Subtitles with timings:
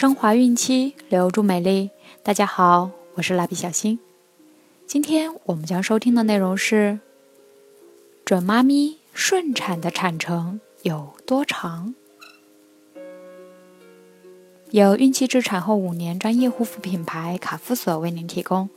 [0.00, 1.90] 升华孕期，留住美丽。
[2.22, 3.98] 大家好，我是蜡笔小新。
[4.86, 7.00] 今天我们将收听的内容是：
[8.24, 11.94] 准妈咪顺产的产程有多长？
[14.70, 18.70] 有孕期至产后五年专业护肤品牌卡夫索为您提供。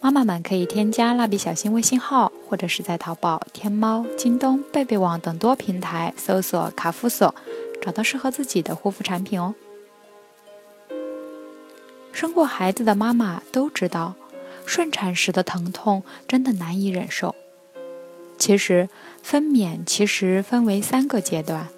[0.00, 7.34] 妈妈们可以添加蜡笔小新微信号，或者是在淘宝、天猫、京东、贝贝网等多平台搜索“卡夫索”，
[7.82, 9.54] 找到适合自己的护肤产品哦。
[12.20, 14.14] 生过孩子的妈妈都知道，
[14.66, 17.34] 顺产时的疼痛真的难以忍受。
[18.36, 18.90] 其实，
[19.22, 21.68] 分娩其实分为三个阶段，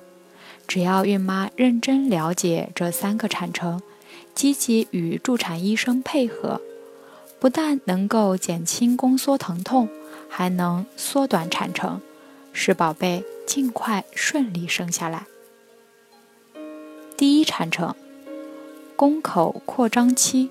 [0.66, 3.80] 只要孕妈认真了解这三个产程，
[4.34, 6.60] 积极与助产医生配合。
[7.38, 9.88] 不但能够减轻宫缩疼痛，
[10.28, 12.00] 还能缩短产程，
[12.52, 15.26] 使宝贝尽快顺利生下来。
[17.16, 17.94] 第一产程，
[19.02, 20.50] 宫口扩张期，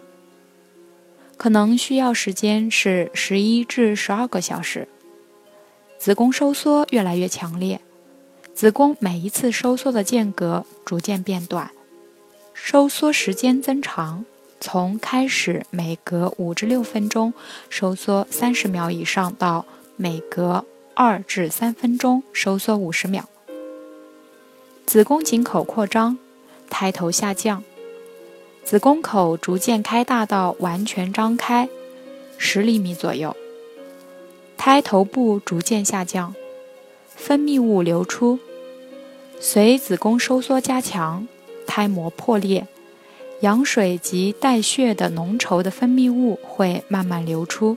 [1.38, 4.90] 可能需要时间是十一至十二个小时。
[5.98, 7.80] 子宫收缩越来越强烈，
[8.54, 11.72] 子宫每一次收缩的间隔逐渐变短，
[12.54, 14.26] 收缩时间增长。
[14.60, 17.34] 从开始每隔五至六分钟
[17.70, 19.66] 收缩三十秒以上，到
[19.96, 23.30] 每隔二至三分钟收缩五十秒。
[24.86, 26.18] 子宫颈口扩张，
[26.70, 27.64] 胎头下降，
[28.72, 31.68] 子宫口逐渐开大到完全张开，
[32.38, 33.36] 十厘米左右。
[34.56, 36.34] 胎头部逐渐下降，
[37.14, 38.40] 分泌物流出，
[39.42, 41.28] 随子宫收缩加强，
[41.68, 42.66] 胎膜破裂。
[43.42, 47.76] 羊水及带血的浓稠的分泌物会慢慢流出。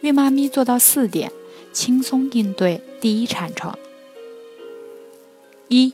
[0.00, 1.30] 孕妈咪做到四点，
[1.70, 3.74] 轻松应对第一产程：
[5.68, 5.92] 一、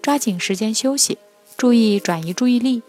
[0.00, 1.18] 抓紧时间休息，
[1.56, 2.82] 注意转移注意力，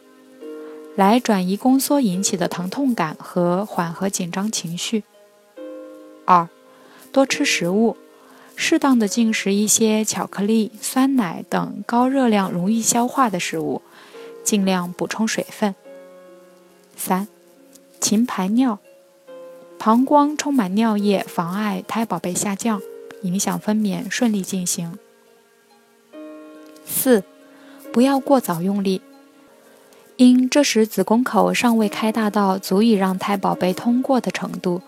[0.95, 5.01] 来转移宫缩引起的疼痛感和缓和紧张情绪；
[6.25, 6.49] 二、
[7.11, 7.95] 多吃食物，
[8.55, 13.81] 适当的进食一些巧克力、酸奶等高热量、容易消化的食物。
[14.43, 15.73] 尽量补充水分。
[16.95, 17.27] 三，
[17.99, 18.77] 勤排尿，
[19.79, 22.79] 膀胱充满尿液，妨碍胎宝贝下降，
[23.23, 24.99] 影响分娩顺利进行。
[26.85, 27.23] 四，
[27.95, 29.01] 不要过早用力，
[30.17, 34.81] 因这时子宫口尚未开大到足以让胎宝贝通过的程度，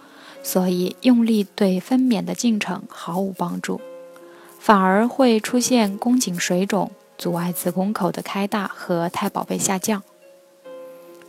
[0.44, 3.80] 所以用力对分娩的进程毫无帮助，
[4.60, 6.92] 反而会出现宫颈水肿。
[7.18, 10.04] 阻碍子宫口的开大和胎宝贝下降。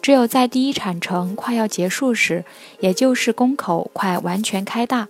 [0.02, 2.44] 只有在第一产程快要结束时，
[2.80, 5.06] 也就是宫口快完全开大，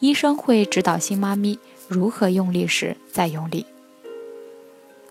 [0.00, 3.64] 医生会指导新妈咪如何用力时再用力。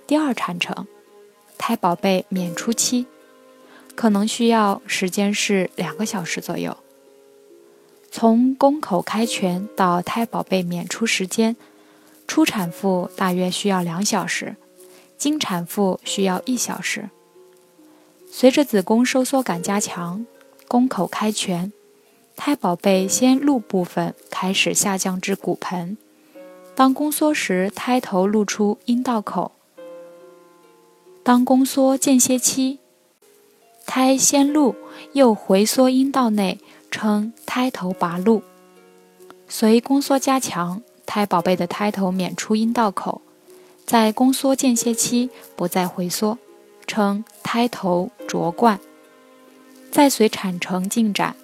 [0.06, 0.88] 第二产程，
[1.68, 3.08] 胎宝贝娩出期，
[3.94, 6.78] 可能需要时间是两个小时左右。
[8.10, 11.58] 从宫口开全到胎宝贝娩出时间，
[12.26, 14.56] 初产妇大约需要两小时。
[15.18, 17.10] 经产妇需要一小时。
[18.32, 20.26] 随着子宫收缩感加强，
[20.70, 21.74] 宫口开全，
[22.38, 25.98] 胎宝贝先露部分开始下降至骨盆。
[26.74, 29.52] 当宫缩时，胎头露出阴道口。
[31.28, 32.80] 当宫缩间歇期，
[33.86, 34.74] 胎先露
[35.12, 38.42] 又回缩阴道内，称胎头拔露。
[39.50, 43.22] 随宫缩加强，胎宝贝的胎头娩出阴道口。
[43.86, 46.38] 在宫缩间歇期不再回缩，
[46.88, 48.80] 称胎头着冠。
[49.92, 51.36] 再随产程进展，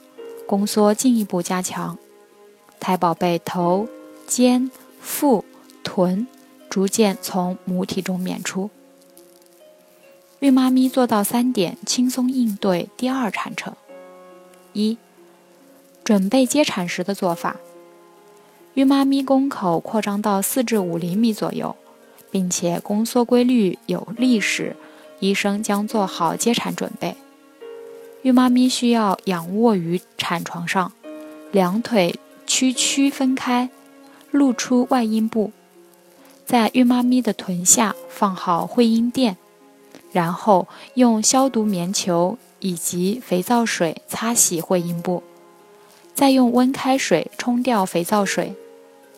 [0.48, 1.98] 宫缩进一步加强，
[2.80, 3.90] 胎宝贝头、
[4.26, 4.72] 肩、
[5.02, 5.44] 腹、
[5.84, 6.26] 臀
[6.70, 8.70] 逐渐从母体中娩出。
[10.44, 13.74] 孕妈咪做到三点，轻松应对第二产程：
[14.74, 14.98] 一、
[16.04, 17.56] 准备接产时的做法。
[18.74, 21.74] 孕妈咪宫口扩张到四至五厘米左右。
[22.30, 24.76] 并且宫缩规律有力时，
[25.20, 27.16] 医生将做好接产准备。
[28.24, 30.92] 孕妈咪需要仰卧于产床上，
[31.52, 33.70] 两腿屈曲分开，
[34.32, 35.52] 露出外阴部，
[36.44, 39.38] 在孕妈咪的臀下放好会阴垫，
[40.14, 45.22] 然后用消毒棉球以及肥皂水擦洗会阴部，
[46.16, 48.54] 再用温开水冲掉肥皂水，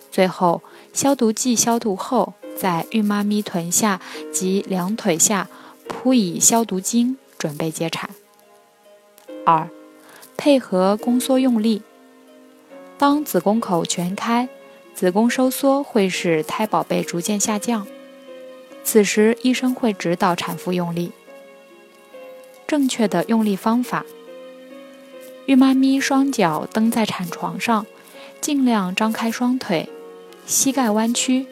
[0.10, 2.34] 最后消毒剂消毒后。
[2.58, 4.00] 在孕妈咪臀下
[4.32, 5.50] 及两腿下
[5.90, 8.10] 铺以消毒巾，准备接产。
[9.46, 9.68] 二、
[10.38, 11.82] 配合宫缩用力。
[12.98, 14.48] 当子宫口全开，
[14.94, 17.86] 子宫收缩会使胎宝贝逐渐下降，
[18.86, 21.12] 此时医生会指导产妇用力。
[22.66, 24.06] 正确的用力方法。
[25.48, 27.86] 孕妈咪双脚蹬在产床上，
[28.40, 29.90] 尽量张开双腿，
[30.46, 31.46] 膝盖弯曲，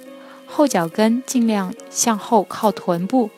[0.45, 3.29] 后脚跟尽量向后靠臀部，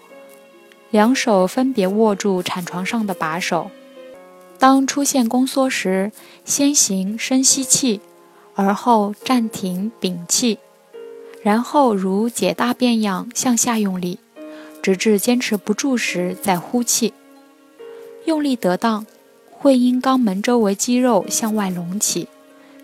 [0.91, 3.71] 两手分别握住产床上的把手。
[4.57, 6.11] 当出现宫缩时，
[6.45, 7.99] 先行深吸气，
[8.55, 10.59] 而后暂停屏气，
[11.45, 14.17] 然后如解大便样向下用力，
[14.81, 17.13] 直至坚持不住时再呼气。
[18.25, 19.05] 用力得当。
[19.51, 22.27] 会阴肛门周围肌肉向外隆起，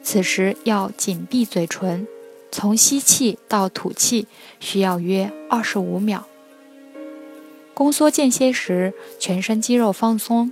[0.01, 2.07] 此时要紧闭嘴唇，
[2.51, 4.25] 从吸气到吐气
[4.59, 6.25] 需要约二十五秒。
[7.75, 10.51] 宫缩间歇时，全身肌肉放松，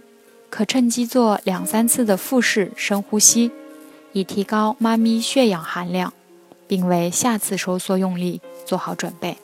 [0.52, 3.50] 可趁机做两三次的腹式深呼吸，
[4.12, 6.14] 以提高妈咪血氧含量，
[6.70, 9.38] 并为下次收缩用力做好准备。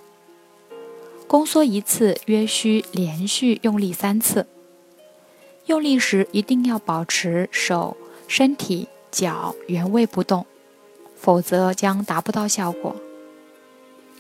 [1.28, 4.46] 宫缩一次约需连续用力三次。
[5.66, 10.46] 用力时一定要保持手、身体、脚原位不动，
[11.16, 12.96] 否则将达不到效果。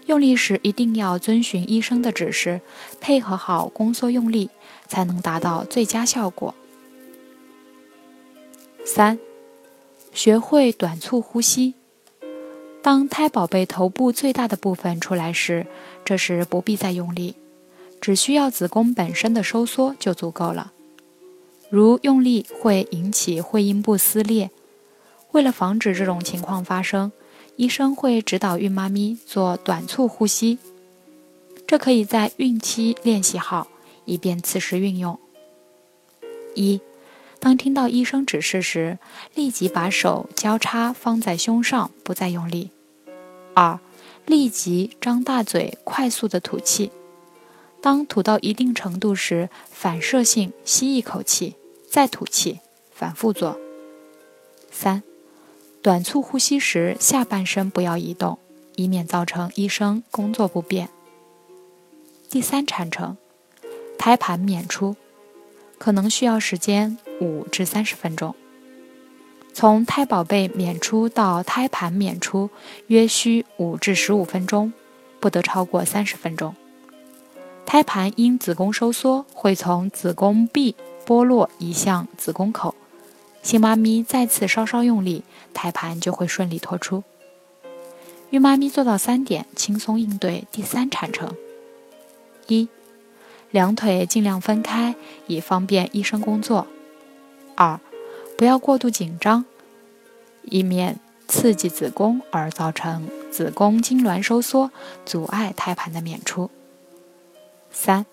[0.07, 2.61] 用力时一定要遵循医生的指示，
[2.99, 4.49] 配合好宫缩用力，
[4.87, 6.55] 才能达到最佳效果。
[8.83, 9.19] 三、
[10.11, 11.75] 学会短促呼吸。
[12.85, 15.65] 当胎宝贝头部最大的部分出来时，
[16.05, 17.33] 这时不必再用力，
[17.99, 20.71] 只需要子宫本身的收缩就足够了。
[21.71, 24.51] 如用力会引起会阴部撕裂，
[25.31, 27.11] 为了防止这种情况发生，
[27.55, 30.59] 医生会指导孕妈咪做短促呼吸。
[31.65, 33.67] 这可以在孕期练习好，
[34.05, 35.19] 以便此时运用。
[36.53, 36.79] 一，
[37.45, 38.97] 当听到医生指示时，
[39.35, 42.71] 立即把手交叉放在胸上，不再用力。
[43.53, 43.79] 二，
[44.25, 46.91] 立即张大嘴，快速的吐气。
[47.83, 51.53] 当吐到一定程度时，反射性吸一口气，
[51.87, 52.61] 再吐气，
[52.91, 53.59] 反复做。
[54.71, 55.03] 三、
[55.83, 58.39] 短促呼吸时，下半身不要移动，
[58.75, 60.89] 以免造成医生工作不便。
[62.27, 63.15] 第三产程，
[63.99, 64.95] 胎盘娩出，
[65.77, 68.35] 可能需要时间五至三十分钟。
[69.53, 72.49] 从胎宝贝娩出到胎盘娩出，
[72.87, 74.73] 约需五至十五分钟，
[75.19, 76.55] 不得超过三十分钟。
[77.65, 80.75] 胎盘因子宫收缩，会从子宫壁
[81.05, 82.75] 剥落移向子宫口。
[83.41, 85.23] 新妈咪再次稍稍用力，
[85.53, 87.03] 胎盘就会顺利脱出。
[88.31, 91.33] 孕妈咪做到三点，轻松应对第三产程：
[92.47, 92.67] 一、
[93.51, 94.95] 两腿尽量分开，
[95.27, 96.67] 以方便医生工作；
[97.55, 97.79] 二、
[98.37, 99.45] 不要过度紧张，
[100.43, 104.71] 以免刺激子宫而造成子宫痉挛收缩，
[105.05, 106.51] 阻碍胎盘的娩出。
[107.71, 108.05] 三，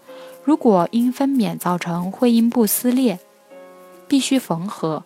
[0.44, 3.19] 如果因分娩造成会阴部撕裂，
[4.09, 5.05] 必须缝合，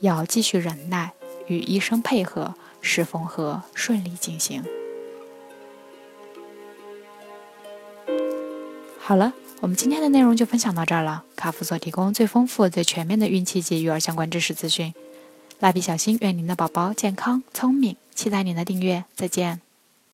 [0.00, 1.12] 要继续忍耐，
[1.46, 4.64] 与医生配合，使缝合顺利进行。
[8.98, 11.22] 好了，我们今天的内容就分享到这儿了。
[11.36, 14.94] 卡夫所提供最丰富、最全面的孕期及育儿相关知识资讯。
[15.58, 19.69] 蜡笔小新愿您的宝宝健康聪明，期待您的订阅，再见。